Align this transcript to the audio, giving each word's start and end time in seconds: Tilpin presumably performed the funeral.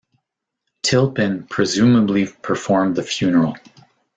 Tilpin 0.81 1.47
presumably 1.47 2.25
performed 2.27 2.95
the 2.95 3.03
funeral. 3.03 3.55